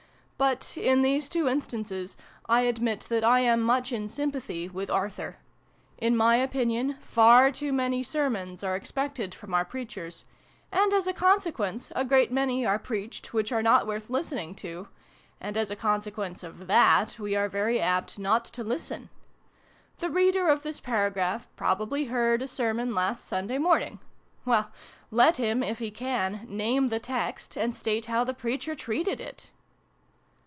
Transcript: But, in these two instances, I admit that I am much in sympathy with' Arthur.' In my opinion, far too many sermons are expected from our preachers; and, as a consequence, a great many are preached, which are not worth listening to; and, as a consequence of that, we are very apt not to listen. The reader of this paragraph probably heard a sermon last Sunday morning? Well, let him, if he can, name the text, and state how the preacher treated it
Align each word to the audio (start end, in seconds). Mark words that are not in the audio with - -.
But, 0.43 0.75
in 0.75 1.03
these 1.03 1.29
two 1.29 1.47
instances, 1.47 2.17
I 2.49 2.61
admit 2.61 3.01
that 3.09 3.23
I 3.23 3.41
am 3.41 3.61
much 3.61 3.91
in 3.91 4.09
sympathy 4.09 4.67
with' 4.67 4.89
Arthur.' 4.99 5.37
In 5.99 6.17
my 6.17 6.35
opinion, 6.37 6.97
far 6.99 7.51
too 7.51 7.71
many 7.71 8.01
sermons 8.01 8.63
are 8.63 8.75
expected 8.75 9.35
from 9.35 9.53
our 9.53 9.63
preachers; 9.63 10.25
and, 10.71 10.93
as 10.93 11.05
a 11.05 11.13
consequence, 11.13 11.91
a 11.95 12.03
great 12.03 12.31
many 12.31 12.65
are 12.65 12.79
preached, 12.79 13.33
which 13.35 13.51
are 13.51 13.61
not 13.61 13.85
worth 13.85 14.09
listening 14.09 14.55
to; 14.55 14.87
and, 15.39 15.55
as 15.55 15.69
a 15.69 15.75
consequence 15.75 16.41
of 16.41 16.65
that, 16.65 17.19
we 17.19 17.35
are 17.35 17.47
very 17.47 17.79
apt 17.79 18.17
not 18.17 18.43
to 18.45 18.63
listen. 18.63 19.09
The 19.99 20.09
reader 20.09 20.47
of 20.49 20.63
this 20.63 20.79
paragraph 20.79 21.47
probably 21.55 22.05
heard 22.05 22.41
a 22.41 22.47
sermon 22.47 22.95
last 22.95 23.27
Sunday 23.27 23.59
morning? 23.59 23.99
Well, 24.43 24.71
let 25.11 25.37
him, 25.37 25.61
if 25.61 25.77
he 25.77 25.91
can, 25.91 26.47
name 26.49 26.87
the 26.87 26.99
text, 26.99 27.55
and 27.57 27.75
state 27.75 28.07
how 28.07 28.23
the 28.23 28.33
preacher 28.33 28.73
treated 28.73 29.21
it 29.21 29.51